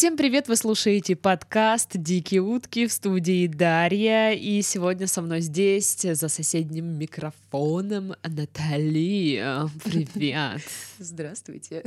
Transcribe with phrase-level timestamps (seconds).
[0.00, 0.48] Всем привет!
[0.48, 4.32] Вы слушаете подкаст «Дикие утки» в студии Дарья.
[4.32, 9.44] И сегодня со мной здесь, за соседним микрофоном, Натали.
[9.84, 10.62] Привет!
[10.98, 11.84] Здравствуйте.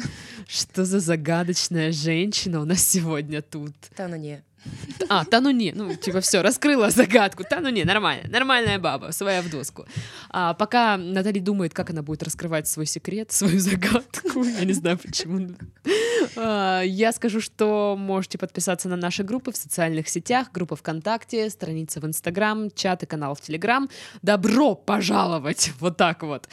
[0.48, 3.74] Что за загадочная женщина у нас сегодня тут?
[3.98, 4.44] Да, ну не.
[5.10, 7.44] А, та ну не, ну типа все, раскрыла загадку.
[7.44, 9.86] Та ну не, нормально, нормальная баба, своя в доску.
[10.30, 14.98] А, пока Натали думает, как она будет раскрывать свой секрет, свою загадку, я не знаю
[14.98, 15.50] почему.
[16.36, 22.00] А, я скажу, что можете подписаться на наши группы в социальных сетях, группа ВКонтакте, страница
[22.00, 23.90] в Инстаграм, чат и канал в Телеграм.
[24.22, 25.72] Добро пожаловать!
[25.80, 26.48] Вот так вот.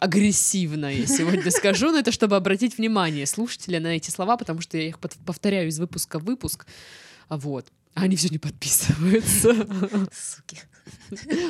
[0.00, 4.78] Агрессивно я сегодня скажу, но это чтобы обратить внимание слушателя на эти слова, потому что
[4.78, 6.66] я их повторяю из выпуска в выпуск.
[7.32, 7.72] А Вот.
[7.94, 9.54] А они все не подписываются.
[10.12, 10.58] Суки.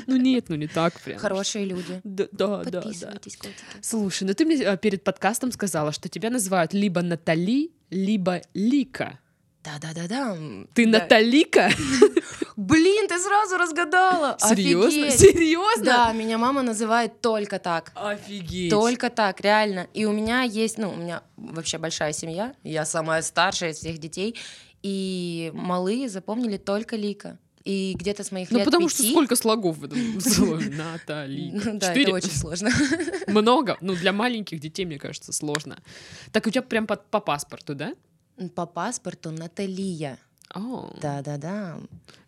[0.06, 1.18] Ну нет, ну не так прям.
[1.18, 2.00] Хорошие люди.
[2.04, 2.80] Да, да, да, да.
[2.82, 3.56] Подписывайтесь, котики.
[3.80, 9.18] Слушай, ну ты мне а, перед подкастом сказала, что тебя называют либо Натали, либо Лика.
[9.64, 10.36] Да-да-да-да.
[10.72, 11.00] Ты Да.
[11.00, 11.70] Наталика?
[12.56, 14.36] Блин, ты сразу разгадала.
[14.38, 15.06] Серьезно?
[15.06, 15.18] Офигеть.
[15.18, 15.84] Серьезно?
[15.84, 17.90] Да, меня мама называет только так.
[17.96, 18.70] Офигеть.
[18.70, 19.88] Только так, реально.
[19.94, 22.54] И у меня есть, ну, у меня вообще большая семья.
[22.62, 24.36] Я самая старшая из всех детей.
[24.82, 27.38] И малые запомнили только Лика.
[27.64, 30.70] И где-то с моих Ну лет потому что пяти- сколько слогов в этом слове?
[30.74, 32.02] Ну да, Четыре?
[32.02, 32.70] это очень сложно.
[33.28, 33.76] Много?
[33.80, 35.78] Ну для маленьких детей, мне кажется, сложно.
[36.32, 37.94] Так у тебя прям по, по паспорту, да?
[38.56, 40.18] По паспорту Наталия.
[40.54, 40.92] О.
[41.00, 41.78] Да-да-да.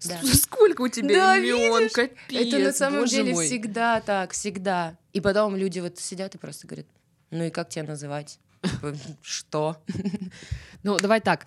[0.06, 0.20] Да.
[0.22, 1.92] С- Сколько у тебя Да, имен, видишь?
[1.92, 3.47] капец, Это на самом боже деле мой.
[3.47, 4.97] всегда так, всегда.
[5.12, 6.86] И потом люди вот сидят и просто говорят,
[7.32, 8.38] ну и как тебя называть?
[8.62, 9.77] Типа, Что?
[10.84, 11.44] Ну, давай так.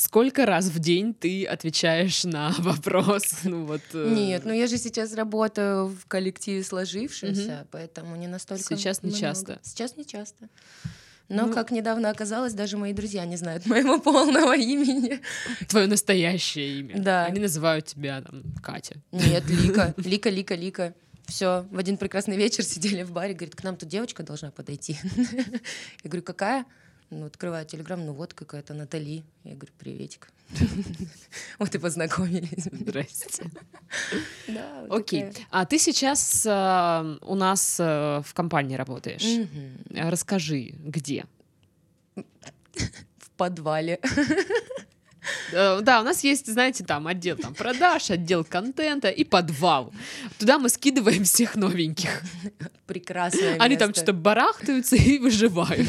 [0.00, 3.40] Сколько раз в день ты отвечаешь на вопрос?
[3.44, 3.82] Ну вот.
[3.92, 9.10] э, Нет, ну я же сейчас работаю в коллективе сложившемся, поэтому не настолько Сейчас не
[9.10, 9.20] много.
[9.20, 9.58] часто.
[9.62, 10.48] Сейчас не часто.
[11.28, 15.20] Но, Ну- как недавно оказалось, даже мои друзья не знают моего полного имени.
[15.68, 16.98] Твое настоящее имя.
[16.98, 17.26] Да.
[17.26, 18.96] Они называют тебя там Катя.
[19.12, 20.94] Нет, Лика, Лика, Лика, Лика.
[21.26, 24.98] Все, в один прекрасный вечер сидели в баре, говорит, к нам тут девочка должна подойти.
[25.04, 26.64] Я говорю, какая?
[27.10, 29.24] Ну, открываю телеграм, ну вот какая-то Натали.
[29.44, 30.30] Я говорю, приветик.
[31.58, 32.68] Вот и познакомились.
[32.72, 33.50] Здрасте.
[34.48, 35.32] Да, Окей.
[35.50, 39.48] А ты сейчас э, у нас э, в компании работаешь.
[39.90, 41.24] Расскажи, где?
[42.14, 44.00] В подвале.
[45.52, 49.92] Э, Да, у нас есть, знаете, там отдел там, продаж, отдел контента и подвал.
[50.38, 52.22] Туда мы скидываем всех новеньких.
[52.86, 54.02] Прекрасное Они там место.
[54.02, 55.88] что-то барахтаются и выживают.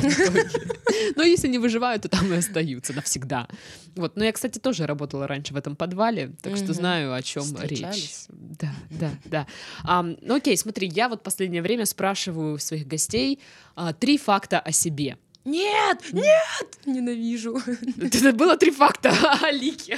[1.15, 3.47] Но если не выживают, то там и остаются навсегда.
[3.95, 4.15] Вот.
[4.15, 8.11] Но я, кстати, тоже работала раньше в этом подвале, так что знаю, о чем речь.
[8.29, 9.47] Да, да, да.
[9.83, 13.39] Ам, ну окей, смотри, я вот последнее время спрашиваю своих гостей
[13.75, 15.17] а, три факта о себе.
[15.43, 17.59] Нет, нет, ненавижу.
[17.99, 19.09] Это было три факта
[19.41, 19.97] о Лике.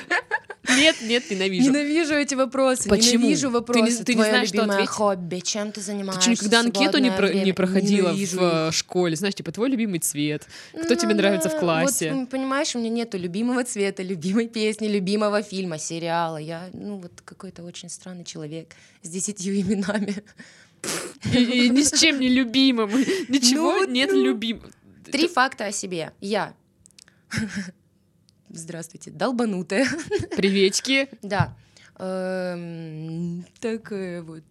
[0.70, 1.66] Нет, нет, ненавижу.
[1.70, 2.88] Ненавижу эти вопросы.
[2.88, 3.26] Почему?
[3.26, 4.04] Ненавижу Ты не- вопросы.
[4.06, 4.90] ты не знаешь, что ответить?
[4.90, 5.40] хобби.
[5.42, 6.22] Чем ты Ты занимаешься?
[6.22, 9.16] что, никогда в анкету не, про- не проходила Ненавижу в э, школе?
[9.18, 10.48] Знаешь, типа, твой любимый цвет?
[10.72, 12.14] Кто Ну тебе нравится в да, классе?
[12.14, 16.38] Вот, понимаешь, у меня нету любимого цвета, любимой песни, любимого фильма, сериала.
[16.38, 20.24] Я, ну, вот какой-то очень странный человек с десятью именами.
[21.34, 22.90] И, и ни с чем не любимым.
[23.28, 24.24] Ничего Ну, нет ну.
[24.24, 24.72] любимым.
[25.14, 26.12] Три факта о себе.
[26.22, 26.56] Я.
[28.50, 29.86] Здравствуйте, долбанутая.
[30.36, 31.08] Приветики.
[31.22, 31.56] Да.
[32.00, 34.44] Эм, Такая вот...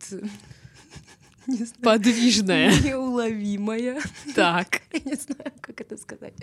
[1.82, 2.70] Подвижная.
[2.80, 4.00] неуловимая.
[4.36, 4.82] Так.
[4.92, 6.34] Я не знаю, как это сказать.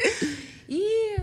[0.67, 1.15] И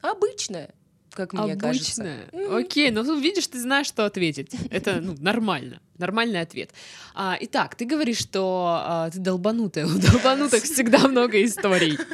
[0.00, 0.74] обычная,
[1.14, 2.02] как мне кажется.
[2.02, 2.28] Обычная.
[2.32, 2.56] Мгм.
[2.56, 4.50] Окей, ну тут видишь, ты знаешь, что ответить.
[4.70, 5.80] Это ну, нормально.
[5.98, 6.70] Нормальный ответ.
[7.14, 9.86] А, итак, ты говоришь, что а, ты долбанутая.
[9.86, 11.98] У долбанутых всегда много историй.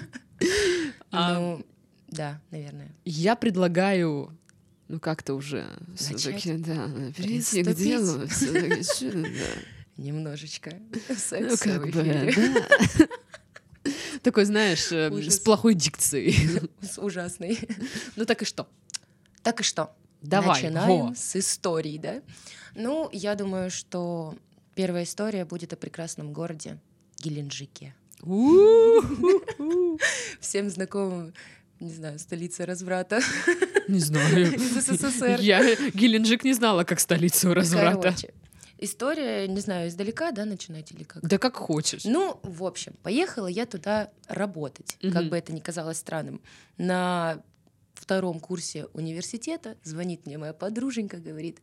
[1.13, 1.67] А, Ну,
[2.09, 2.95] да, наверное.
[3.05, 4.31] Я предлагаю,
[4.87, 8.23] ну как-то уже все-таки, да, перейти к делу.
[9.97, 10.73] Немножечко
[11.09, 13.09] Ну, как бы, да.
[14.23, 15.37] Такой, знаешь, э, Ужас.
[15.37, 16.61] с плохой дикцией.
[16.81, 17.59] С ужасной.
[18.17, 18.69] Ну так и что?
[19.43, 19.95] Так и что?
[20.23, 21.15] Давай, Начинаем во.
[21.15, 22.21] с истории, да?
[22.75, 24.35] Ну, я думаю, что
[24.75, 26.79] первая история будет о прекрасном городе
[27.19, 27.95] Геленджике.
[30.41, 31.33] Всем знакомым,
[31.81, 33.21] не знаю, столица разврата
[33.89, 34.55] Не знаю.
[34.55, 35.41] из СССР.
[35.41, 38.03] Я Геленджик не знала, как столицу разврата.
[38.03, 38.35] Короче,
[38.79, 41.23] история, не знаю, издалека, да, начинать или как?
[41.23, 42.05] Да как хочешь.
[42.05, 46.43] Ну, в общем, поехала я туда работать, как бы это ни казалось странным.
[46.77, 47.43] На
[48.01, 51.61] втором курсе университета звонит мне моя подруженька, говорит,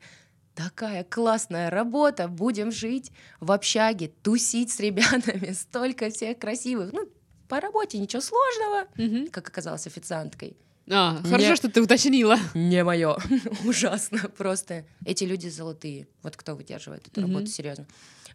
[0.56, 6.92] такая классная работа, будем жить в общаге, тусить с ребятами, столько всех красивых.
[6.94, 7.08] Ну,
[7.48, 9.28] по работе ничего сложного, Мгм.
[9.30, 10.58] как оказалось официанткой.
[10.90, 12.38] А, Не- хорошо, что ты уточнила.
[12.54, 13.18] Не мое.
[13.66, 14.20] Ужасно.
[14.38, 16.08] Просто эти люди золотые.
[16.24, 17.30] Вот кто выдерживает эту Мгм.
[17.34, 17.86] работу, серьезно.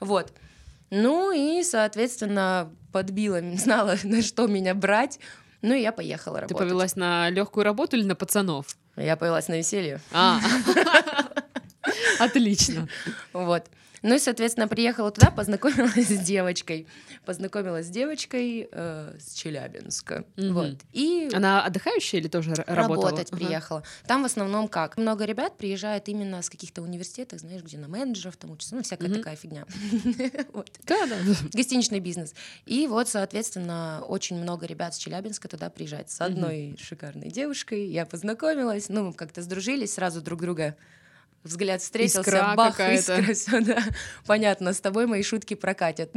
[0.01, 0.33] Вот.
[0.91, 5.19] Ну и, соответственно, подбила, знала, на что меня брать.
[5.63, 6.59] Ну и я поехала Ты работать.
[6.59, 8.67] повелась на легкую работу или на пацанов?
[8.97, 10.01] Я повелась на веселье.
[10.13, 10.41] А,
[12.19, 12.89] отлично.
[13.33, 13.65] Вот.
[14.03, 16.87] Ну и, соответственно, приехала туда, познакомилась с девочкой.
[17.25, 20.25] Познакомилась с девочкой э, с Челябинска.
[20.37, 20.53] Мгм.
[20.55, 20.77] Вот.
[20.93, 22.77] И Она отдыхающая или тоже работала?
[23.11, 23.37] работать Ага.
[23.45, 23.83] приехала.
[24.07, 24.97] Там в основном как?
[24.97, 29.09] Много ребят приезжает именно с каких-то университетов, знаешь, где на менеджеров там учатся, ну, всякая
[29.09, 29.19] Мгм.
[29.19, 29.67] такая фигня.
[30.53, 30.71] Вот.
[30.85, 31.17] Да, да.
[31.53, 32.35] Гостиничный бизнес.
[32.67, 36.11] И вот, соответственно, очень много ребят с Челябинска туда приезжает.
[36.11, 40.77] С одной шикарной девушкой я познакомилась, ну, мы как-то сдружились, сразу друг друга
[41.45, 43.83] взгляд встретился, Искра бах, искра, всё, да.
[44.27, 46.11] Понятно, с тобой мои шутки прокатят.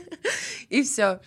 [0.68, 1.20] И все.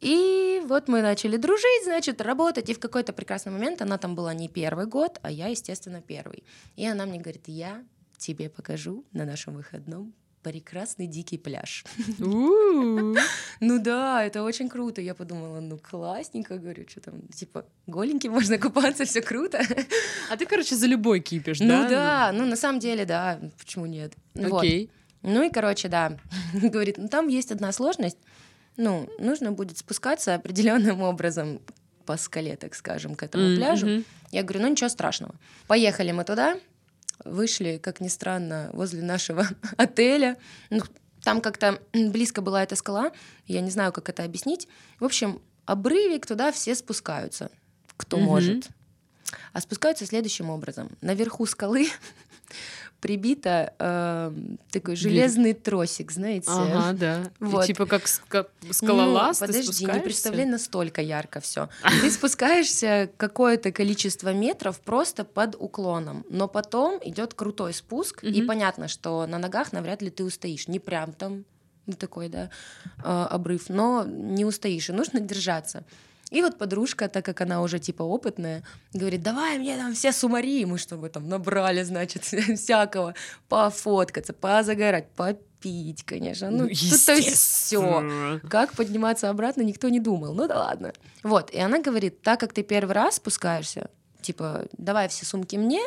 [0.00, 2.68] И вот мы начали дружить, значит, работать.
[2.68, 6.44] И в какой-то прекрасный момент она там была не первый год, а я, естественно, первый.
[6.76, 7.82] И она мне говорит, я
[8.18, 10.14] тебе покажу на нашем выходном
[10.46, 11.84] прекрасный дикий пляж.
[13.60, 15.00] Ну да, это очень круто.
[15.00, 19.60] Я подумала, ну классненько, говорю, что там, типа, голеньким можно купаться, все круто.
[20.30, 21.64] А ты, короче, за любой кипиш, да?
[21.64, 24.12] Ну да, ну на самом деле, да, почему нет?
[24.34, 24.90] Окей.
[25.22, 26.16] Ну и, короче, да,
[26.52, 28.18] говорит, ну там есть одна сложность,
[28.76, 31.60] ну, нужно будет спускаться определенным образом
[32.04, 34.04] по скале, так скажем, к этому пляжу.
[34.30, 35.34] Я говорю, ну ничего страшного.
[35.66, 36.56] Поехали мы туда,
[37.24, 39.46] вышли, как ни странно, возле нашего
[39.76, 40.36] отеля.
[40.70, 40.82] Ну,
[41.22, 43.12] там как-то близко была эта скала,
[43.46, 44.68] я не знаю, как это объяснить.
[45.00, 47.50] В общем, обрывик туда все спускаются,
[47.96, 48.26] кто Мгм.
[48.26, 48.68] может.
[49.52, 50.96] А спускаются следующим образом.
[51.00, 51.88] Наверху скалы
[53.06, 54.32] прибито э,
[54.72, 56.50] такой железный тросик, знаете.
[56.50, 57.22] Ага, да.
[57.40, 57.64] И Вот.
[57.64, 61.68] типа как ска- скалолаз, Ну, ты подожди, не представляй настолько ярко все.
[62.00, 68.88] Ты спускаешься какое-то количество метров просто под уклоном, но потом идет крутой спуск, и понятно,
[68.88, 70.66] что на ногах навряд ли ты устоишь.
[70.66, 71.44] Не прям там
[72.00, 72.50] такой, да,
[73.04, 75.84] э, обрыв, но не устоишь, и нужно держаться.
[76.30, 80.64] И вот подружка, так как она уже типа опытная, говорит, давай мне там все сумари,
[80.64, 82.24] мы чтобы там набрали, значит,
[82.56, 83.14] всякого,
[83.48, 86.50] пофоткаться, позагорать, попить, конечно.
[86.50, 88.40] Ну, тут то есть все.
[88.50, 90.34] Как подниматься обратно, никто не думал.
[90.34, 90.92] Ну да ладно.
[91.22, 93.90] Вот, и она говорит, так как ты первый раз спускаешься,
[94.20, 95.80] типа, давай все сумки мне,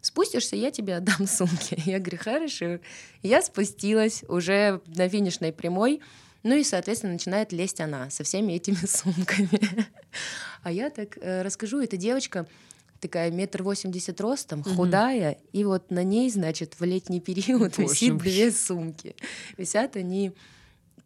[0.00, 1.80] спустишься, я тебе отдам сумки.
[1.86, 2.78] Я говорю, хорошо.
[3.22, 6.00] Я спустилась уже на финишной прямой,
[6.44, 9.60] ну и, соответственно, начинает лезть она со всеми этими сумками.
[10.62, 12.46] А я так э, расскажу, эта девочка
[13.00, 18.12] такая метр восемьдесят ростом, худая, и вот на ней, значит, в летний период Боже висит
[18.12, 18.22] мой.
[18.22, 19.16] две сумки.
[19.56, 20.32] Висят они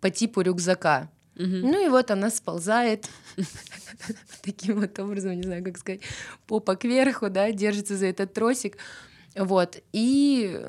[0.01, 1.11] по типу рюкзака.
[1.35, 3.09] Ну и вот она сползает
[4.43, 6.01] таким вот образом, не знаю, как сказать,
[6.49, 8.77] попа кверху, да, держится за этот тросик.
[9.37, 9.81] Вот.
[9.93, 10.61] И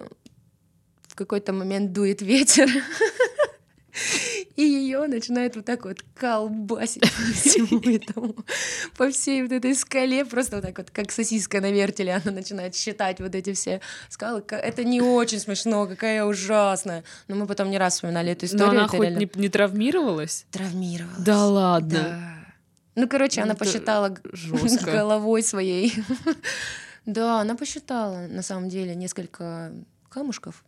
[1.07, 2.69] в какой-то момент дует ветер.
[4.55, 8.35] И ее начинает вот так вот колбасить по всему этому,
[8.97, 12.75] по всей вот этой скале, просто вот так вот, как сосиска на вертеле, она начинает
[12.75, 14.41] считать вот эти все скалы.
[14.41, 17.03] Ка- Это не очень смешно, какая ужасная.
[17.27, 18.69] Но мы потом не раз вспоминали эту Но историю.
[18.71, 20.45] она это хоть реально не, не травмировалась?
[20.51, 21.23] травмировалась.
[21.23, 21.89] Да ладно.
[21.99, 22.35] Да.
[22.95, 24.91] Ну, короче, она Это посчитала жестко.
[24.91, 25.93] головой своей.
[27.05, 29.71] Да, она посчитала, на самом деле, несколько
[30.09, 30.63] камушков.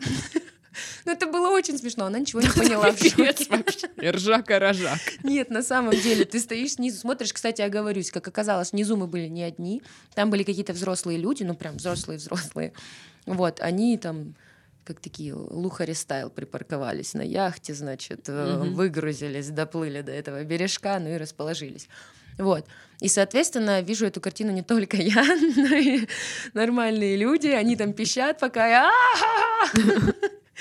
[1.05, 2.91] Ну, это было очень смешно, она ничего не поняла.
[2.91, 3.45] в шоке.
[3.49, 3.87] вообще.
[4.11, 4.99] Ржака-рожак.
[5.23, 9.27] Нет, на самом деле, ты стоишь снизу, смотришь, кстати, оговорюсь, как оказалось, внизу мы были
[9.27, 9.81] не одни,
[10.13, 12.73] там были какие-то взрослые люди, ну, прям взрослые-взрослые.
[13.25, 14.35] Вот, они там
[14.83, 18.73] как такие лухари стайл припарковались на яхте, значит, Мгм.
[18.73, 21.87] выгрузились, доплыли до этого бережка, ну и расположились.
[22.39, 22.65] Вот.
[22.99, 25.23] И, соответственно, вижу эту картину не только я,
[25.55, 26.07] но и
[26.53, 27.47] нормальные люди.
[27.47, 28.91] Они там пищат, пока я...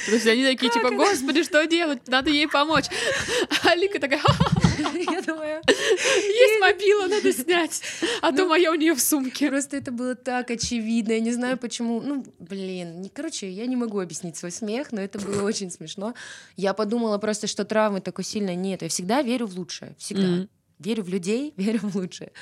[0.06, 2.06] То есть они такие, типа, господи, что делать?
[2.06, 2.86] Надо ей помочь.
[3.64, 7.82] А Лика такая, «Ха-ха, Я думаю, есть мобила, надо снять.
[8.22, 9.48] А то Ну, моя у нее в сумке.
[9.48, 11.12] Просто это было так очевидно.
[11.12, 12.00] Я не знаю, почему.
[12.00, 13.02] Ну, блин.
[13.02, 16.14] Не, короче, я не могу объяснить свой смех, но это было очень смешно.
[16.56, 18.82] Я подумала просто, что травмы такой сильной нет.
[18.82, 19.94] Я всегда верю в лучшее.
[19.98, 20.46] Всегда.
[20.78, 22.32] Верю в людей, верю в лучшее.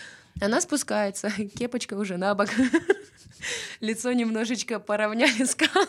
[0.40, 2.48] Она спускается, кепочка уже на бок.
[3.80, 5.86] Лицо немножечко поравняли скалы.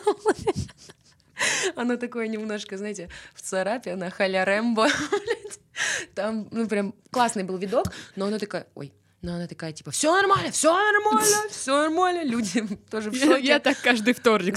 [1.76, 4.88] Оно такое немножко, знаете, в царапе, она халя Рэмбо.
[6.14, 8.92] Там, ну, прям классный был видок, но она такая, ой,
[9.22, 12.24] Но она такая, типа, все нормально, все нормально, все нормально.
[12.24, 13.44] Люди тоже в шоке.
[13.46, 14.56] я так каждый вторник.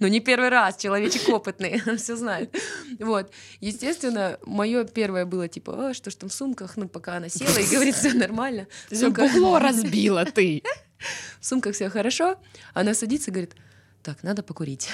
[0.00, 2.54] Ну, не первый раз, человечек опытный, он все знает.
[3.00, 3.32] Вот.
[3.60, 7.58] Естественно, мое первое было типа, а, что ж там в сумках, ну, пока она села
[7.58, 8.66] и говорит, все нормально.
[8.90, 10.62] Сумках- бухло разбила ты.
[11.40, 12.36] в сумках все хорошо.
[12.74, 13.54] Она садится и говорит,
[14.02, 14.88] так, надо покурить.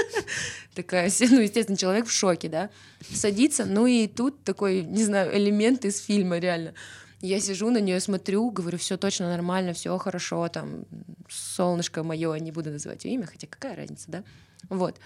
[0.74, 2.70] Такая, ну, естественно, человек в шоке, да.
[3.12, 6.74] Садится, ну и тут такой, не знаю, элемент из фильма, реально.
[7.20, 10.86] Я сижу на нее, смотрю, говорю, все точно нормально, все хорошо, там,
[11.28, 14.24] солнышко мое, не буду называть ее имя, хотя какая разница, да?
[14.70, 14.98] Вот.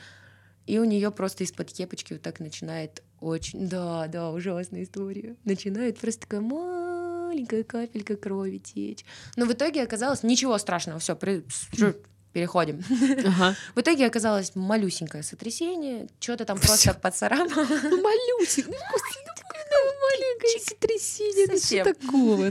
[0.66, 5.36] И у нее просто из-под кепочки вот так начинает очень, да, да, ужасная история.
[5.44, 9.04] Начинает просто такая маленькая капелька крови течь.
[9.36, 11.16] Но в итоге оказалось ничего страшного, все,
[12.34, 12.82] переходим.
[13.24, 13.56] Ага.
[13.74, 17.64] В итоге оказалось малюсенькое сотрясение, что-то там просто поцарапало.
[17.64, 17.90] Такое
[20.02, 22.50] маленькое сотрясение, ну, что такого.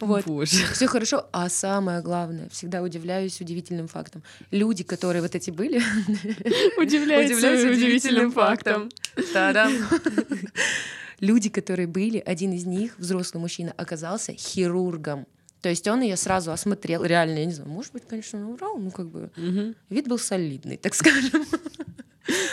[0.00, 0.24] Вот.
[0.24, 0.64] Боже.
[0.72, 4.22] Все хорошо, а самое главное, всегда удивляюсь удивительным фактом.
[4.50, 5.78] Люди, которые вот эти были,
[6.78, 8.90] Удивляюсь удивительным фактом.
[9.32, 9.72] Та-дам.
[11.20, 15.26] Люди, которые были, один из них, взрослый мужчина, оказался хирургом.
[15.62, 17.04] То есть он ее сразу осмотрел.
[17.04, 19.74] Реально, я не знаю, может быть, конечно, наврал, ну как бы Мгм.
[19.90, 21.44] вид был солидный, так скажем.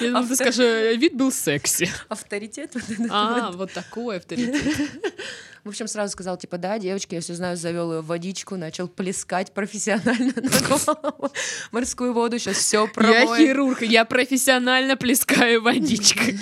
[0.01, 1.89] Я думала, ты скажешь, э, вид был секси.
[2.09, 2.71] Авторитет.
[2.73, 3.55] вот этот А, вот.
[3.57, 4.55] вот такой авторитет.
[5.63, 8.87] В общем, сразу сказал, типа, да, девочки, я все знаю, завел ее в водичку, начал
[8.87, 11.29] плескать профессионально на
[11.71, 13.37] морскую воду, сейчас все Я промоет.
[13.37, 16.39] хирург, я профессионально плескаю водичкой.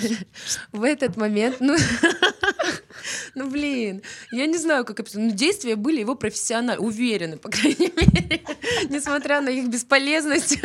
[0.70, 1.76] В этот момент, ну,
[3.36, 4.02] ну, блин,
[4.32, 5.20] я не знаю, как описать.
[5.20, 8.42] Ну, действия были его профессионально, уверены, по крайней мере,
[8.88, 10.58] несмотря на их бесполезность.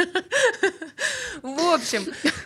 [1.41, 2.05] В общем,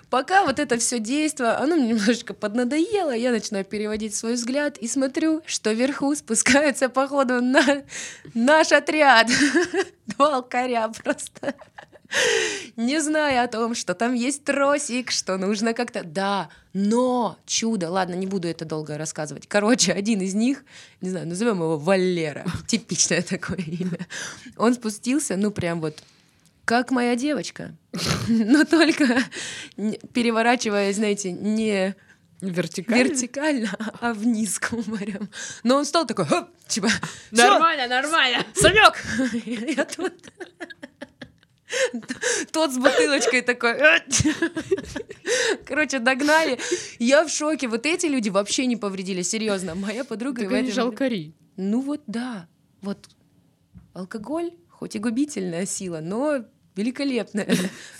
[0.10, 4.88] пока вот это все действие, оно мне немножечко поднадоело, я начинаю переводить свой взгляд и
[4.88, 7.84] смотрю, что вверху спускаются, походу, на
[8.34, 9.30] наш отряд.
[10.08, 11.54] Два алкаря просто.
[12.76, 16.04] Не зная о том, что там есть тросик, что нужно как-то...
[16.04, 19.48] Да, но чудо, ладно, не буду это долго рассказывать.
[19.48, 20.64] Короче, один из них,
[21.02, 24.00] не знаю, назовем его Валера, типичное такое имя,
[24.58, 26.04] он спустился, ну прям вот
[26.66, 27.76] как моя девочка,
[28.28, 29.20] но только
[30.14, 31.96] переворачивая, знаете, не
[32.42, 33.04] Вертикально?
[33.04, 33.70] вертикально,
[34.02, 35.30] а вниз кумарем.
[35.64, 36.90] Но он стал такой, «Хоп!» типа,
[37.32, 38.46] «Всё, Нормально, нормально.
[38.54, 39.02] Санек!
[39.78, 40.14] Я тут...
[42.52, 43.78] Тот с бутылочкой такой.
[45.66, 46.60] Короче, догнали.
[47.00, 47.68] Я в шоке.
[47.68, 49.76] Вот эти люди вообще не повредили, серьезно.
[49.76, 50.44] Моя подруга...
[50.44, 51.34] Так они этом- жалкари.
[51.58, 52.48] Ну вот да.
[52.82, 53.10] Вот
[53.94, 56.46] алкоголь, хоть и губительная сила, но
[56.76, 57.48] великолепная.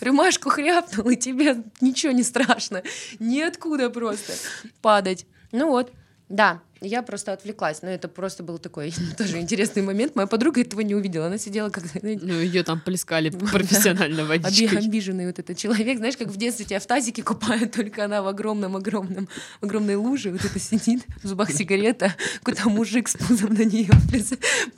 [0.00, 2.82] Рюмашку хряпнул, и тебе ничего не страшно.
[3.18, 4.34] Ниоткуда просто
[4.82, 5.26] падать.
[5.52, 5.92] Ну вот,
[6.28, 10.14] да, я просто отвлеклась, но это просто был такой тоже интересный момент.
[10.14, 14.78] Моя подруга этого не увидела, она сидела как Ну, ее там плескали профессионально водичкой.
[14.78, 15.98] обиженный вот этот человек.
[15.98, 19.28] Знаешь, как в детстве тебя в тазике купают, только она в огромном-огромном,
[19.60, 23.90] огромной луже вот это сидит, в зубах сигарета, куда мужик с пузом на нее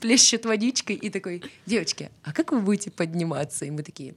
[0.00, 3.64] плещет водичкой и такой, девочки, а как вы будете подниматься?
[3.64, 4.14] И мы такие,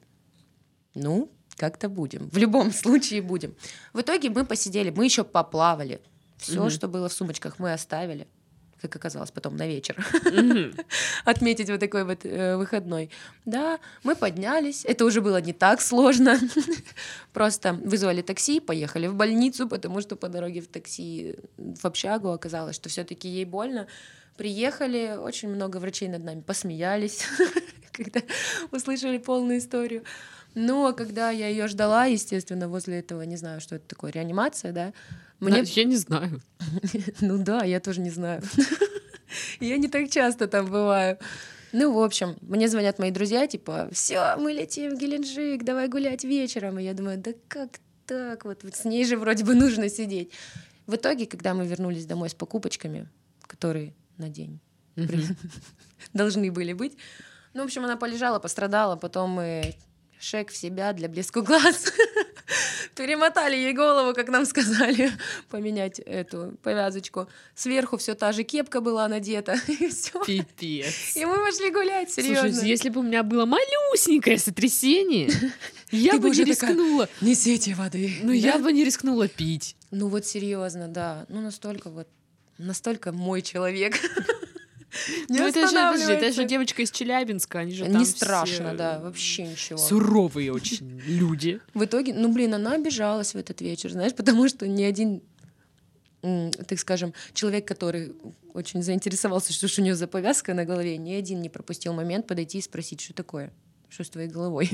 [0.93, 2.29] ну, как-то будем.
[2.29, 3.55] В любом случае будем.
[3.93, 6.01] В итоге мы посидели, мы еще поплавали.
[6.41, 6.69] Все, Мгм.
[6.71, 8.27] что было в сумочках, мы оставили.
[8.81, 9.95] Как оказалось, потом на вечер
[10.25, 10.73] Мгм.
[11.25, 13.11] отметить вот такой вот э, выходной.
[13.45, 14.83] Да, мы поднялись.
[14.85, 16.39] Это уже было не так сложно.
[17.33, 22.75] Просто вызвали такси, поехали в больницу, потому что по дороге в такси в общагу оказалось,
[22.75, 23.85] что все-таки ей больно.
[24.35, 27.25] Приехали, очень много врачей над нами посмеялись,
[27.91, 28.21] когда
[28.71, 30.03] услышали полную историю.
[30.55, 34.71] Ну, а когда я ее ждала, естественно, возле этого, не знаю, что это такое, реанимация,
[34.73, 34.91] да,
[35.41, 36.41] мне Я не знаю.
[37.21, 38.41] ну да, я тоже не знаю.
[39.59, 41.17] Я не так часто там бываю.
[41.71, 46.25] Ну, в общем, мне звонят мои друзья, типа, все, мы летим в Геленджик, давай гулять
[46.25, 46.79] вечером.
[46.79, 48.43] И я думаю, да как так?
[48.43, 50.31] Вот, вот с ней же вроде бы нужно сидеть.
[50.85, 53.07] В итоге, когда мы вернулись домой с покупочками,
[53.47, 54.59] которые на день
[56.13, 56.97] должны были быть,
[57.53, 59.75] ну, в общем, она полежала, пострадала, потом мы
[60.21, 61.91] шек в себя для блеску глаз.
[62.95, 65.11] Перемотали ей голову, как нам сказали,
[65.49, 67.27] поменять эту повязочку.
[67.55, 69.55] Сверху все та же кепка была надета.
[69.67, 70.23] И все.
[70.23, 71.15] Пипец.
[71.15, 72.51] И мы пошли гулять, серьезно.
[72.51, 75.29] Слушай, если бы у меня было малюсенькое сотрясение,
[75.91, 77.09] я бы не рискнула.
[77.21, 78.13] Несите воды.
[78.21, 79.75] Ну, я бы не рискнула пить.
[79.89, 81.25] Ну вот серьезно, да.
[81.29, 82.07] Ну настолько вот,
[82.57, 83.95] настолько мой человек.
[85.29, 88.77] Не Ну, это же, подожди, это же девочка из Челябинска, они же Не страшно, все
[88.77, 89.77] да, вообще ничего.
[89.77, 91.59] Суровые очень люди.
[91.73, 95.21] В итоге, ну блин, она обижалась в этот вечер, знаешь, потому что ни один
[96.21, 98.13] так скажем, человек, который
[98.53, 102.27] очень заинтересовался, что ж у нее за повязка на голове, ни один не пропустил момент
[102.27, 103.51] подойти и спросить, что такое,
[103.89, 104.69] что с твоей головой.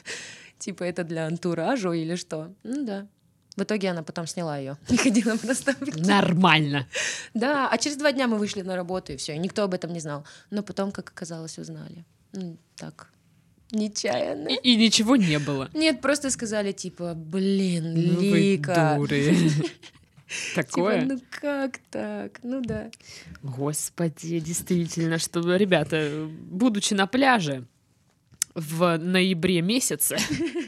[0.58, 2.54] Типа это для антуража или что?
[2.62, 3.08] Ну да.
[3.56, 5.74] В итоге она потом сняла ее и ходила просто.
[5.96, 6.86] Нормально.
[7.34, 10.00] Да, а через два дня мы вышли на работу, и все, никто об этом не
[10.00, 10.24] знал.
[10.50, 12.04] Но потом, как оказалось, узнали.
[12.34, 13.10] М, Так,
[13.70, 14.48] нечаянно.
[14.48, 15.68] И, и ничего не было.
[15.74, 18.94] Нет, просто сказали, типа, блин, Ну вы Лика.
[18.96, 19.34] дуры.
[20.54, 21.04] Типа, Такое?
[21.04, 22.40] ну как так?
[22.42, 22.90] Ну да.
[23.42, 27.66] Господи, действительно, что, ребята, будучи на пляже
[28.54, 30.16] в ноябре месяце,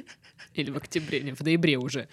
[0.55, 2.09] или в октябре, не, в ноябре уже,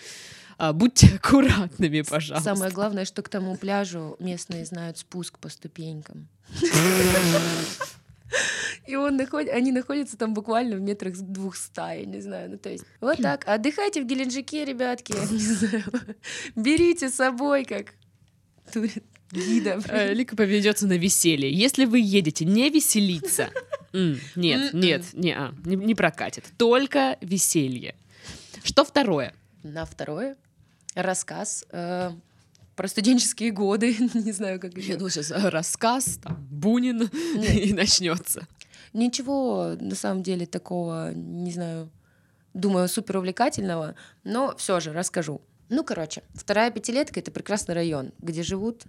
[0.62, 2.53] а, будьте аккуратными, пожалуйста.
[2.53, 6.27] Самое главное, что к тому пляжу местные знают спуск по ступенькам.
[8.86, 9.48] И он наход...
[9.50, 12.51] они находятся там буквально в метрах двухста, я не знаю.
[12.51, 13.48] Ну, то есть, вот так.
[13.48, 15.13] Отдыхайте в Геленджике, ребятки.
[15.32, 15.84] Не знаю.
[16.56, 17.96] Берите с собой, как
[19.32, 19.82] гида.
[19.88, 21.51] Э, Лика поведется на веселье.
[21.51, 23.50] Если вы едете не веселиться,
[23.94, 24.80] нет, М-м.
[24.80, 26.46] нет, не, а, не, не прокатит.
[26.58, 27.96] Только веселье.
[28.63, 29.34] Что второе?
[29.63, 30.38] На второе
[30.96, 32.12] рассказ э,
[32.76, 33.96] про студенческие годы.
[34.14, 34.94] Не знаю, как Я еще.
[34.96, 37.04] думаю, сейчас рассказ, там, Бунин,
[37.54, 38.48] и начнется.
[38.94, 41.90] Ничего, на самом деле, такого, не знаю,
[42.54, 45.42] думаю, супер увлекательного, но все же расскажу.
[45.70, 48.84] Ну, короче, вторая пятилетка— это прекрасный район, где живут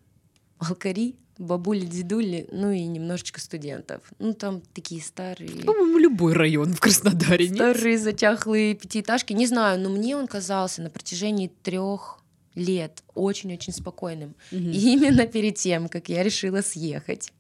[0.59, 4.03] алкари, бабули, дедули, ну и немножечко студентов.
[4.19, 5.51] Ну, там такие старые...
[5.65, 7.57] По-моему, любой район в Краснодаре, нет?
[7.57, 9.33] Старые затяхлые пятиэтажки.
[9.33, 12.19] Не знаю, но мне он казался на протяжении трех
[12.55, 14.35] лет очень-очень спокойным.
[14.51, 14.71] Мгм.
[14.71, 17.33] И именно перед тем, как я решила съехать,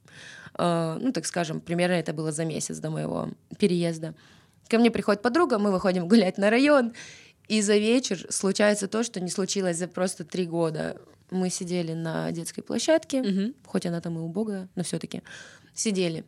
[0.58, 4.14] э, ну, так скажем, примерно это было за месяц до моего переезда,
[4.68, 6.94] ко мне приходит подруга, мы выходим гулять на район,
[7.48, 10.96] и за вечер случается то, что не случилось за просто три года.
[11.32, 13.54] Мы сидели на детской площадке, Мгм.
[13.66, 15.22] хоть она там и убогая, но все таки
[15.74, 16.24] сидели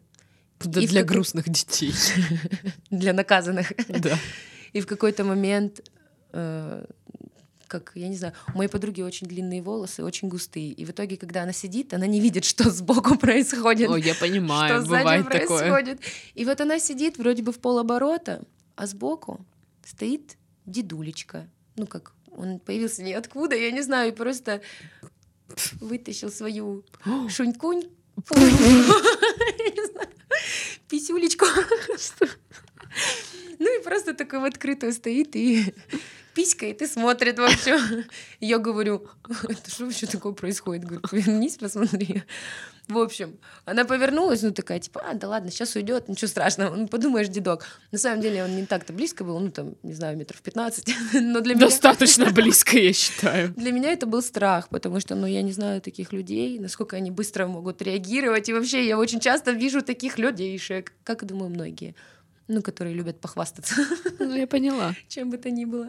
[0.61, 1.92] Да И для какой- грустных детей.
[2.90, 3.73] для наказанных.
[3.88, 4.16] Да.
[4.73, 5.80] И в какой-то момент,
[6.32, 6.84] э,
[7.68, 10.70] как, я не знаю, у моей подруги очень длинные волосы, очень густые.
[10.72, 14.26] И в итоге, когда она сидит, она не видит, что сбоку происходит, Ой, я что
[14.26, 15.46] понимаю, сзади бывает такое.
[15.59, 16.00] происходит.
[16.35, 18.42] И вот она сидит вроде бы в полоборота,
[18.76, 19.44] а сбоку
[19.85, 21.46] стоит дедулечка.
[21.76, 24.61] Ну как, он появился ниоткуда, я не знаю, и просто
[25.81, 26.85] вытащил свою
[27.29, 27.85] шунькунь,
[28.37, 30.09] я не знаю,
[30.88, 31.47] писюлечку.
[33.59, 35.74] Ну и просто такой в открытую стоит и
[36.35, 37.78] писькает и смотрит вообще.
[38.40, 39.09] Я говорю,
[39.48, 40.85] это что вообще такое происходит?
[40.85, 42.22] Говорю, повернись, посмотри.
[42.88, 46.74] В общем, она повернулась, ну такая, типа, а, да ладно, сейчас уйдет, ничего страшного.
[46.74, 47.66] Ну, подумаешь, дедок.
[47.92, 50.94] На самом деле он не так-то близко был, ну там, не знаю, метров 15.
[51.14, 51.66] Но для меня...
[51.66, 53.54] Достаточно близко, я считаю.
[53.54, 57.11] Для меня это был страх, потому что, ну, я не знаю таких людей, насколько они
[57.11, 58.50] быстро могут реагировать.
[58.50, 61.94] И вообще, я очень часто вижу таких людейшек, как, и думаю, многие,
[62.48, 63.74] ну, которые любят похвастаться,
[64.18, 64.94] Ну, я поняла.
[65.09, 65.88] чем бы то ни было.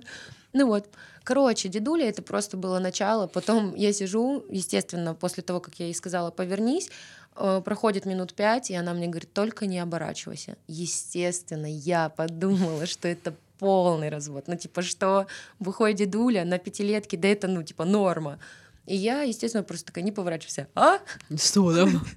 [0.54, 0.90] Ну вот,
[1.24, 3.28] короче, дедуля это просто было начало.
[3.28, 6.90] Потом я сижу, естественно, после того, как я ей сказала «повернись»,
[7.36, 10.56] э, проходит минут пять, и она мне говорит, только не оборачивайся.
[10.68, 14.46] Естественно, я подумала, что это полный развод.
[14.48, 15.28] Ну, типа, что
[15.60, 18.40] выходит дедуля на пятилетке, да это, ну, типа, норма.
[18.86, 20.68] И я, естественно, просто такая, не поворачивайся.
[20.76, 21.00] А?
[21.38, 22.06] Что там?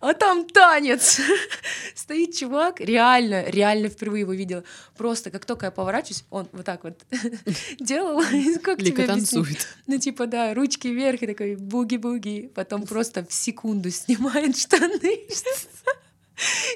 [0.00, 1.20] А там танец!
[1.94, 4.64] Стоит чувак, реально, реально впервые его видела.
[4.96, 6.98] Просто как только я поворачиваюсь, он вот так вот
[7.78, 8.22] делал.
[8.62, 9.68] Как Лика танцует.
[9.86, 12.50] Ну, типа, да, ручки вверх и такой буги-буги.
[12.54, 15.28] Потом просто в секунду снимает штаны.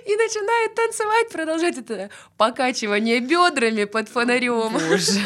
[0.05, 4.73] И начинает танцевать, продолжать это покачивание бедрами под фонарем.
[4.73, 5.21] Боже.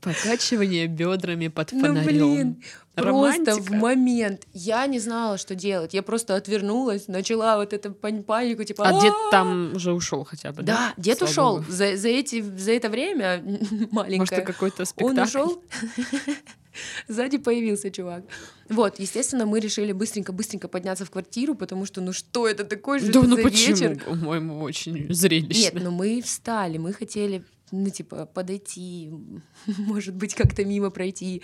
[0.00, 2.04] Покачивание бедрами под Ну, фонарем.
[2.06, 2.62] блин,
[2.94, 4.46] просто в момент.
[4.52, 5.94] Я не знала, что делать.
[5.94, 8.88] Я просто отвернулась, начала вот эту панику, типа...
[8.88, 10.92] А дед там уже ушел хотя бы, да?
[10.96, 11.64] Да, дед ушел.
[11.68, 14.40] За, за, эти, за это время Может, маленькое.
[14.42, 15.22] это какой-то Он спектакль?
[15.28, 15.62] ушел.
[17.08, 18.22] Сзади появился чувак.
[18.68, 23.10] Вот, естественно, мы решили быстренько-быстренько подняться в квартиру, потому что, ну что это такое же
[23.12, 23.74] Да, ну за почему?
[23.76, 23.98] вечер?
[24.04, 25.80] По-моему, очень Нет, зрелищно.
[25.80, 29.10] ну мы встали, мы хотели, ну, типа, подойти,
[29.66, 31.42] может быть, как-то мимо пройти,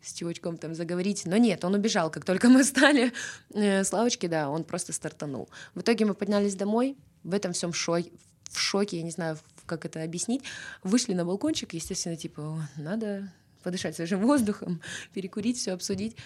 [0.00, 1.26] с чувачком там заговорить.
[1.26, 3.12] Но нет, он убежал, как только мы встали
[3.52, 5.48] э, с лавочки, да, он просто стартанул.
[5.74, 8.10] В итоге мы поднялись домой, в этом всем шоке,
[8.50, 10.42] в шоке, я не знаю, как это объяснить.
[10.82, 13.30] Вышли на балкончик, естественно, типа, «О, надо
[13.62, 14.80] подышать свежим воздухом,
[15.12, 16.16] перекурить, все обсудить.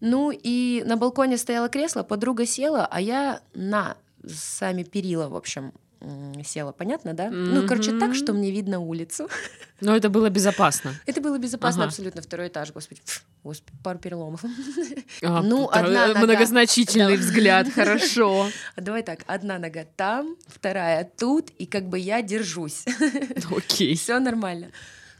[0.00, 3.96] Ну и на балконе стояло кресло, подруга села, а я на
[4.26, 5.72] сами перила, в общем,
[6.44, 7.30] села, понятно, да?
[7.30, 9.28] Ну, короче, так, что мне видно улицу.
[9.80, 10.94] Но это было безопасно.
[11.06, 11.90] Это было безопасно Ага.
[11.90, 12.22] абсолютно.
[12.22, 13.00] Второй этаж, господи,
[13.44, 14.42] господи, пару переломов.
[15.22, 16.20] А, Ну, одна нога.
[16.20, 17.22] Многозначительный Да.
[17.22, 18.48] взгляд, хорошо.
[18.74, 22.84] А давай так, одна нога там, вторая тут, и как бы я держусь.
[23.50, 23.96] Окей.
[23.96, 24.68] Все нормально.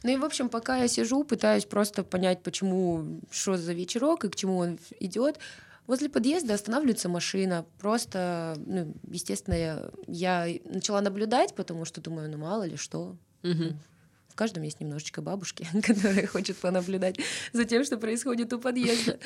[0.03, 4.29] Ну и, в общем, пока я сижу, пытаюсь просто понять, почему, что за вечерок и
[4.29, 5.39] к чему он идет.
[5.87, 7.65] Возле подъезда останавливается машина.
[7.79, 13.17] Просто, ну, естественно, я, я начала наблюдать, потому что думаю, ну мало ли что.
[13.43, 13.79] Мгм.
[14.29, 17.19] В каждом есть немножечко бабушки, которая хочет понаблюдать
[17.53, 19.19] за тем, что происходит у подъезда.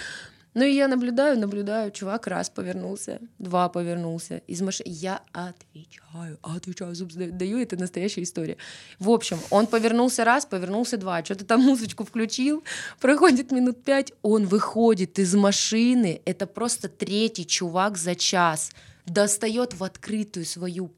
[0.55, 1.93] Ну и я наблюдаю, наблюдаю.
[1.93, 4.43] Чувак раз повернулся, два повернулся.
[4.49, 4.89] Из машины.
[4.89, 7.59] Я отвечаю, отвечаю, зуб даю.
[7.59, 8.57] Это настоящая история.
[8.99, 11.25] В общем, он повернулся раз, повернулся два.
[11.25, 12.65] Что-то там музычку включил.
[12.99, 14.13] Проходит минут пять.
[14.23, 16.21] Он выходит из машины.
[16.25, 18.71] Это просто третий чувак за час.
[19.07, 20.91] Достает в открытую свою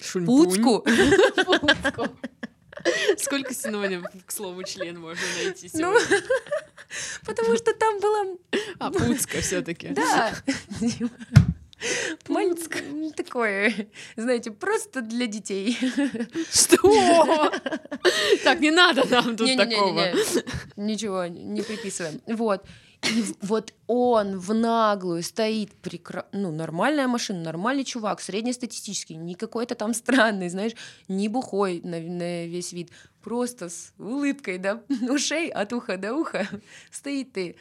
[0.00, 0.26] Шунь-пунь.
[0.26, 0.84] пуцку.
[3.18, 6.22] Сколько синонимов к слову член можно найти Ну, сегодня?
[7.24, 8.24] Потому что там была
[8.78, 10.32] А, пуцка все таки Да.
[12.28, 13.72] Маль- Такое,
[14.16, 15.78] знаете, просто для детей.
[16.52, 17.50] Что?
[18.44, 20.12] Так, не надо нам тут такого.
[20.76, 22.20] Ничего не приписываем.
[22.26, 22.64] Вот.
[23.02, 26.26] И вот он в наглую стоит, прекра...
[26.32, 30.72] ну, нормальная машина, нормальный чувак, среднестатистический, не какой-то там странный, знаешь,
[31.08, 32.90] не бухой на, на весь вид,
[33.22, 36.46] просто с улыбкой, да, ушей от уха до уха
[36.90, 37.56] стоит ты.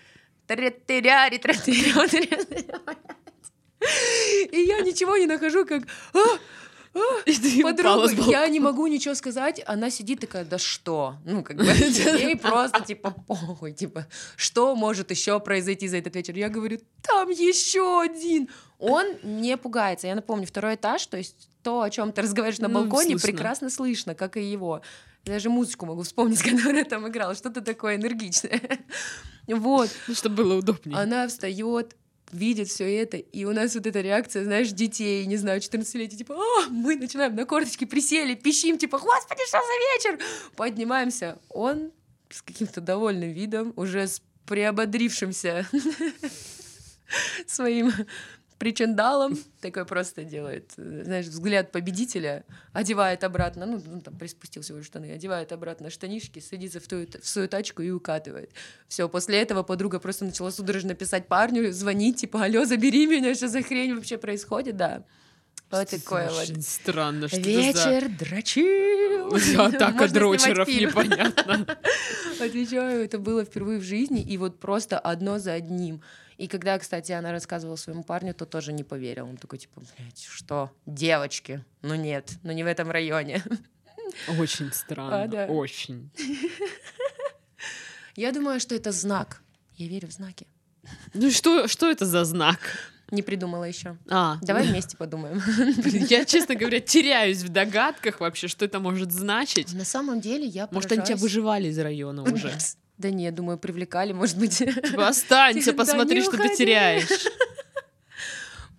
[4.52, 6.20] И я ничего не нахожу, как «А,
[7.64, 11.16] Подругу, я не могу ничего сказать, она сидит такая, да что?
[11.26, 16.36] Ну, как бы, ей просто, типа, похуй, типа, что может еще произойти за этот вечер?
[16.36, 18.50] Я говорю, там еще один.
[18.80, 20.08] Он не пугается.
[20.08, 23.28] Я напомню, второй этаж, то есть то, о чем ты разговариваешь на Ну, балконе, слышно.
[23.28, 24.82] прекрасно слышно, как и его.
[25.26, 28.62] Даже музычку могу вспомнить, которая там играла, что-то такое энергичное.
[29.48, 29.90] Вот.
[30.08, 30.96] Ну, чтобы было удобнее.
[30.96, 31.96] Она встает,
[32.32, 36.36] видит все это, и у нас вот эта реакция, знаешь, детей, не знаю, 14-летий, типа,
[36.36, 40.26] а, мы начинаем на корточки присели, пищим, типа, господи, что за вечер?
[40.56, 41.40] Поднимаемся.
[41.50, 41.92] Он
[42.30, 45.68] с каким-то довольным видом, уже с приободрившимся
[47.48, 47.92] своим
[48.60, 52.44] причиндалом, такой просто делает, знаешь, взгляд победителя,
[52.74, 57.28] одевает обратно, ну, ну, там приспустил всего штаны, одевает обратно штанишки, садится в, ту, в
[57.28, 58.52] свою тачку и укатывает.
[58.90, 63.48] Все, после этого подруга просто начала судорожно писать парню, звонить, типа, алло, забери меня, что
[63.48, 65.06] за хрень вообще происходит, да.
[65.72, 66.42] Вот Что такое вот.
[66.42, 67.50] Очень странно, что это за...
[67.52, 69.60] Вечер дрочил.
[69.62, 71.78] Атака дрочеров, непонятно.
[72.40, 76.02] Отвечаю, это было впервые в жизни, и вот просто одно за одним.
[76.40, 79.28] И когда, кстати, она рассказывала своему парню, то тоже не поверил.
[79.28, 81.66] Он такой, типа, блядь, что, девочки?
[81.82, 83.44] Ну нет, ну не в этом районе.
[84.40, 85.46] Очень странно, А, да.
[85.48, 86.10] очень.
[88.16, 89.42] Я думаю, что это знак.
[89.76, 90.48] Я верю в знаки.
[91.14, 92.60] Ну что, что это за знак?
[93.12, 93.98] Не придумала еще.
[94.10, 95.42] А, Давай вместе подумаем.
[96.10, 99.74] я, честно говоря, теряюсь в догадках вообще, что это может значить.
[99.74, 101.22] На самом деле я Может, они тебя поражаюсь.
[101.22, 102.54] выживали из района уже.
[103.00, 104.58] Да не, я думаю, привлекали, может быть.
[104.58, 107.26] Типа, останься, Да посмотри, что ты теряешь.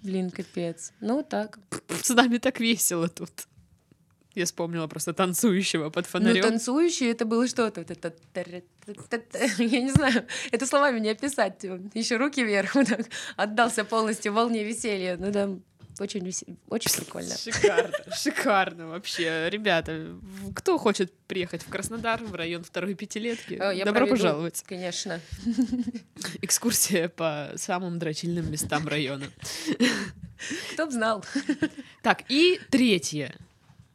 [0.03, 0.93] Блин, капец.
[1.01, 1.59] Ну так.
[2.03, 3.31] С нами так весело тут.
[4.35, 6.43] Я вспомнила просто танцующего под Ну, фонарем.
[6.43, 7.81] танцующий это было что-то.
[7.81, 8.15] Вот это.
[9.59, 11.65] Я не знаю, это словами не описать.
[11.95, 13.07] Еще руки вверх, вот так
[13.37, 15.17] отдался полностью волне веселья.
[15.19, 15.51] Ну да,
[16.01, 16.27] очень,
[16.69, 17.37] очень прикольно.
[17.37, 19.49] Шикарно, шикарно вообще.
[19.51, 20.17] Ребята,
[20.55, 24.63] кто хочет приехать в Краснодар, в район второй пятилетки, Э, я добро проведу, пожаловать.
[24.67, 25.21] Конечно.
[26.43, 29.27] Экскурсия по самым дрочильным местам района.
[30.73, 31.25] Кто б знал.
[32.03, 33.35] Так, и третье.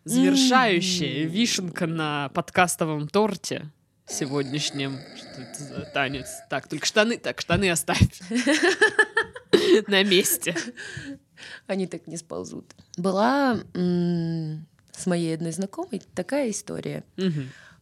[0.03, 3.71] Завершающая вишенка на подкастовом торте
[4.07, 4.99] сегодняшнем.
[5.17, 6.27] Что это за танец?
[6.49, 7.99] Так, только штаны, так, штаны оставь.
[9.87, 10.55] На месте.
[11.67, 12.65] Они так не сползут.
[12.97, 17.03] Была с моей одной знакомой такая история.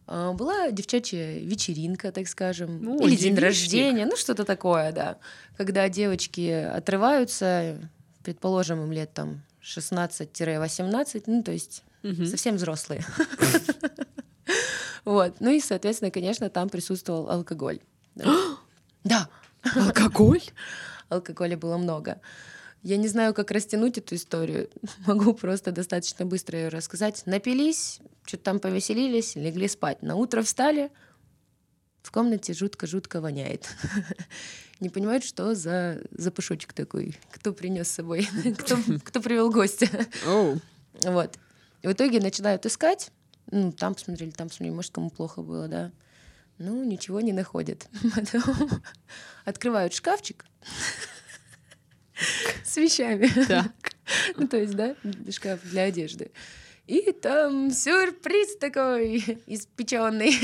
[0.06, 5.16] А, Была девчачья вечеринка, так скажем, Ну, или день рождения, ну что-то такое, да.
[5.56, 7.78] Когда девочки отрываются,
[8.22, 12.26] предположим, им лет там 16-18, ну то есть Мгм.
[12.26, 13.04] совсем взрослые.
[15.04, 15.34] Вот.
[15.40, 17.80] Ну и, соответственно, конечно, там присутствовал алкоголь.
[19.04, 19.28] Да,
[19.74, 20.40] Алкоголь?
[21.10, 22.20] алкоголя было много.
[22.84, 24.68] Я не знаю, как растянуть эту историю.
[25.06, 27.22] Могу просто достаточно быстро ее рассказать.
[27.24, 30.02] Напились, что-то там повеселились, легли спать.
[30.02, 30.92] На утро встали,
[32.02, 33.66] в комнате жутко-жутко воняет.
[34.80, 39.88] Не понимают, что за запашочек такой, кто принес с собой, кто, кто привел гостя.
[40.26, 40.60] Оу.
[41.04, 41.38] Вот.
[41.80, 43.10] И в итоге начинают искать.
[43.50, 45.90] Ну, там посмотрели, там посмотрели, может, кому плохо было, да.
[46.58, 47.88] Ну, ничего не находят.
[48.14, 48.68] Потом
[49.46, 50.44] открывают шкафчик
[52.64, 53.28] с вещами.
[53.46, 53.72] Так.
[54.36, 54.96] Ну, то есть, да,
[55.30, 56.30] шкаф для одежды.
[56.86, 60.38] И там сюрприз такой испеченный.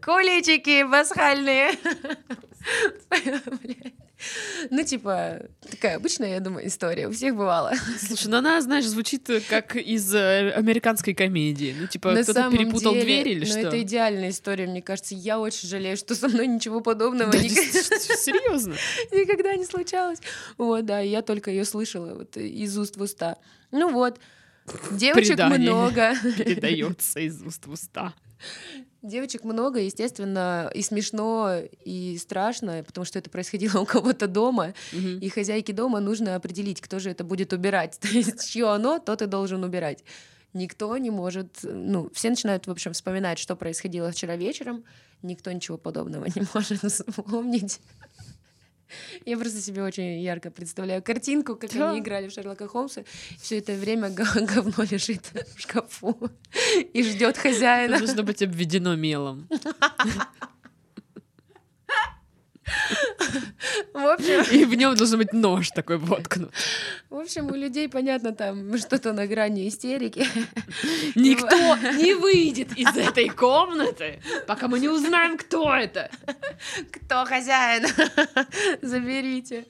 [0.00, 1.72] Куличики пасхальные.
[3.10, 4.05] Блядь.
[4.70, 7.08] Ну, типа, такая обычная, я думаю, история.
[7.08, 7.72] У всех бывало.
[7.98, 11.74] Слушай, ну она, знаешь, звучит э, как из э, американской комедии.
[11.78, 13.58] Ну, типа, кто-то перепутал деле, дверь или ну, что?
[13.60, 15.14] это идеальная история, мне кажется.
[15.14, 17.80] Я очень жалею, что со мной ничего подобного Да, никогда,
[18.16, 18.74] серьезно.
[19.12, 20.18] никогда не случалось.
[20.58, 23.36] Вот, да, я только ее слышала вот из уст в уста.
[23.70, 24.18] Ну вот,
[24.90, 25.70] девочек Предание.
[25.70, 26.14] много.
[26.36, 28.14] Передается из уст в уста.
[29.06, 35.18] Девочек много, естественно, и смешно, и страшно, потому что это происходило у кого-то дома, Мгм.
[35.18, 37.98] и хозяйке дома нужно определить, кто же это будет убирать.
[38.02, 40.02] То есть, чье оно, тот и должен убирать.
[40.54, 44.84] Никто не может, ну, все начинают, в общем, вспоминать, что происходило вчера вечером,
[45.22, 47.80] никто ничего подобного не может вспомнить.
[49.24, 51.90] Я просто себе очень ярко представляю картинку, как Да.
[51.90, 53.02] они играли в Шерлока Холмса.
[53.40, 56.30] Все это время го- говно лежит в шкафу
[56.92, 57.98] и ждет хозяина.
[57.98, 59.48] Должно быть обведено мелом.
[63.92, 66.52] В общем, И в нем должен быть нож такой воткнут.
[67.10, 70.26] в общем, у людей, понятно, там что-то на грани истерики.
[71.14, 76.10] Никто не выйдет из этой комнаты, пока мы не узнаем, кто это.
[76.92, 77.86] Кто хозяин?
[78.82, 79.64] Заберите.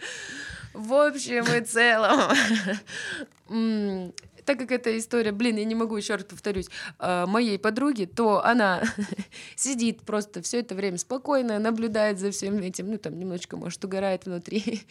[0.75, 2.21] В общем и целом.
[4.47, 6.69] Так как эта история, блин, я не могу еще раз повторюсь,
[7.01, 8.85] а, моей подруги, то она
[9.57, 14.25] сидит просто все это время спокойно, наблюдает за всем этим, ну там немножечко, может, угорает
[14.25, 14.63] внутри,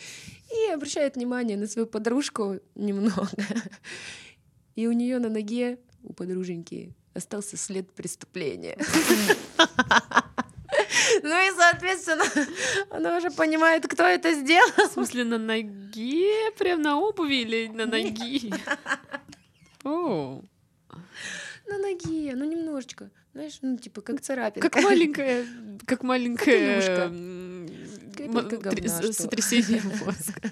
[0.52, 3.30] и обращает внимание на свою подружку немного.
[4.76, 8.78] И у нее на ноге, у подруженьки, остался след преступления.
[11.24, 12.24] Ну и, соответственно,
[12.90, 14.70] она уже понимает, кто это сделал.
[14.90, 16.52] В смысле, на ноге?
[16.58, 18.52] Прям на обуви или на ноги?
[19.86, 20.42] О,
[21.68, 23.10] На ноге, ну немножечко.
[23.34, 24.70] Знаешь, ну типа как царапинка.
[24.70, 25.46] как маленькая,
[25.86, 27.02] как маленькое Капелюшка.
[27.14, 27.70] м,
[28.16, 29.14] Капелька говна, что?
[29.14, 30.52] сотрясение мозга.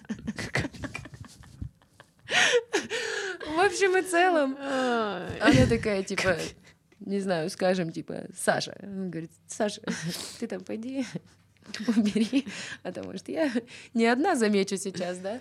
[3.46, 6.38] В общем и целом, она такая, типа,
[7.00, 8.76] не знаю, скажем, типа, Саша.
[8.82, 9.82] Он говорит, Саша,
[10.40, 11.06] ты там пойди,
[11.88, 12.46] убери,
[12.82, 13.52] а то, может, я
[13.94, 15.40] не одна замечу сейчас, да?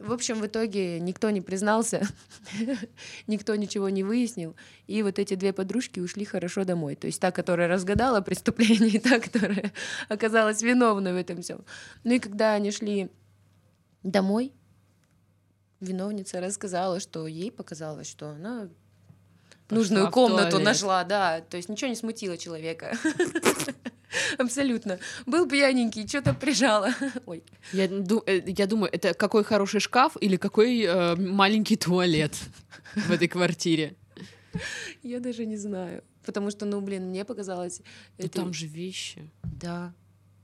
[0.00, 2.08] В общем, в итоге никто не признался,
[3.26, 6.96] никто ничего не выяснил, и вот эти две подружки ушли хорошо домой.
[6.96, 9.72] То есть та, которая разгадала преступление, и та, которая
[10.08, 11.66] оказалась виновной в этом всем.
[12.02, 13.10] Ну и когда они шли
[14.02, 14.54] домой,
[15.80, 18.70] виновница рассказала, что ей показалось, что она
[19.68, 20.66] нужную в комнату туалет.
[20.66, 21.42] нашла, да.
[21.42, 22.96] То есть ничего не смутило человека.
[24.38, 24.98] Абсолютно.
[25.26, 26.90] Был пьяненький, что-то прижало.
[27.26, 27.42] Ой.
[27.72, 32.34] Я, э, я думаю, это какой хороший шкаф или какой э, маленький туалет
[32.94, 33.94] в этой квартире.
[35.02, 36.02] Я даже не знаю.
[36.24, 37.80] Потому что, ну, блин, мне показалось...
[38.18, 39.30] Ну, это- там же вещи.
[39.42, 39.92] Да.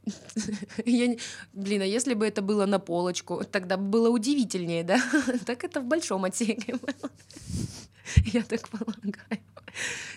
[0.85, 1.19] Я не-
[1.53, 5.01] Блин, а если бы это было на полочку, тогда бы было удивительнее, да?
[5.45, 7.11] Так это в большом отсеке было.
[8.33, 9.41] Я так полагаю.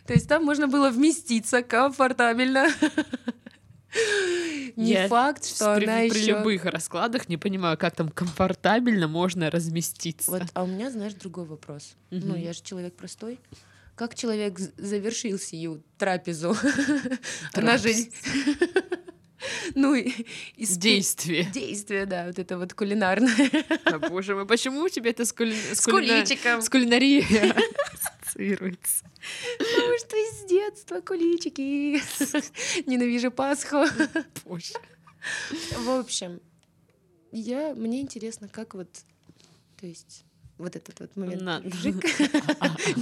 [0.05, 2.67] То есть там можно было вместиться комфортабельно.
[4.75, 6.37] Не Я факт, что при, она при еще...
[6.37, 10.31] любых раскладах не понимаю, как там комфортабельно можно разместиться.
[10.31, 11.95] Вот, а у меня, знаешь, другой вопрос.
[12.11, 12.35] Ну, Мгм.
[12.41, 13.39] я же человек простой.
[13.95, 16.55] Как человек завершил сию трапезу?
[17.53, 17.89] Она же...
[19.75, 20.11] Ну, и-
[20.55, 21.43] из Действие.
[21.45, 23.51] Действие, да, вот это вот кулинарное.
[23.85, 25.53] А, боже мой, почему у тебя это с, кули...
[25.53, 26.61] С кулина- куличиком.
[26.61, 27.25] с кулинарией
[27.93, 29.05] ассоциируется?
[29.57, 32.01] Потому что из детства куличики.
[32.89, 33.85] Ненавижу Пасху.
[34.45, 34.73] Боже.
[35.77, 36.39] В общем,
[37.31, 38.89] я, мне интересно, как вот,
[39.79, 40.23] то есть,
[40.59, 41.41] вот этот вот момент.
[41.41, 41.75] Надо.
[41.75, 41.95] Жик.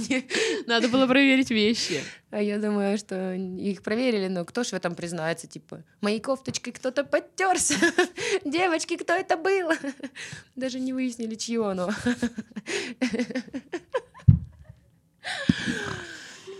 [0.08, 0.24] Не,
[0.66, 2.02] Надо было проверить вещи.
[2.30, 6.72] А я думаю, что их проверили, но кто ж в этом признается, типа, моей кофточкой
[6.72, 7.74] кто-то подтерся.
[8.44, 9.72] Девочки, кто это был?
[10.56, 11.90] Даже не выяснили, чье оно.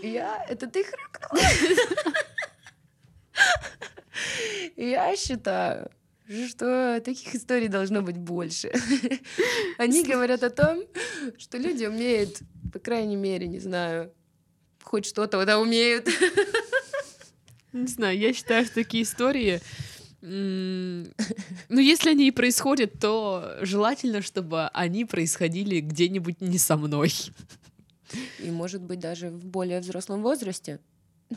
[0.03, 0.45] Я...
[0.49, 1.41] Это ты хрюкнула?
[4.75, 5.89] Я считаю,
[6.47, 8.71] что таких историй должно быть больше.
[9.77, 10.83] Они говорят о том,
[11.37, 14.13] что люди умеют, по крайней мере, не знаю,
[14.83, 16.07] хоть что-то да умеют.
[17.71, 19.61] Не знаю, я считаю, что такие истории
[20.21, 27.13] Ну, если они и происходят, то желательно, чтобы они происходили где-нибудь не со мной.
[28.39, 30.79] И, может быть, даже в более взрослом возрасте.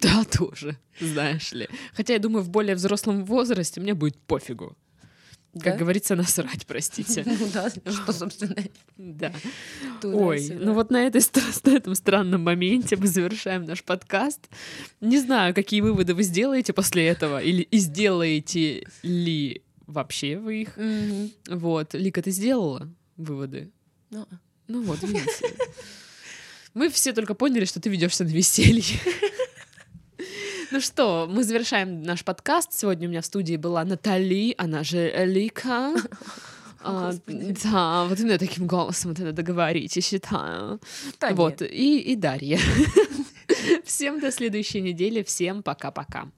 [0.00, 1.68] Да, тоже, знаешь ли.
[1.92, 4.76] Хотя я думаю, в более взрослом возрасте мне будет пофигу.
[5.54, 5.76] Как Да?
[5.78, 7.24] говорится, насрать, простите.
[7.26, 8.54] Ну да, что, собственно,
[8.96, 9.32] Да.
[10.02, 14.48] Ой, ну вот на, этом странном моменте мы завершаем наш подкаст.
[15.00, 20.78] Не знаю, какие выводы вы сделаете после этого, или и сделаете ли вообще вы их.
[21.48, 23.70] Вот, Лика, ты сделала выводы?
[24.10, 24.26] Ну,
[24.68, 25.54] Ну вот, видите.
[26.78, 28.84] Мы все только поняли, что ты ведешься на веселье.
[30.70, 32.74] Ну что, мы завершаем наш подкаст.
[32.74, 35.94] Сегодня у меня в студии была Натали, она же Лика.
[36.80, 40.80] А, да, вот именно таким голосом это надо говорить, я считаю.
[41.20, 42.60] да вот, и, и Дарья.
[43.84, 46.28] Всем до следующей недели, всем пока-пока.